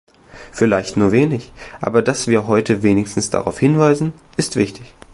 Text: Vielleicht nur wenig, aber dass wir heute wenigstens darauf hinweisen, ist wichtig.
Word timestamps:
Vielleicht 0.51 0.97
nur 0.97 1.11
wenig, 1.11 1.51
aber 1.79 2.01
dass 2.01 2.25
wir 2.25 2.47
heute 2.47 2.81
wenigstens 2.81 3.29
darauf 3.29 3.59
hinweisen, 3.59 4.13
ist 4.35 4.55
wichtig. 4.55 4.95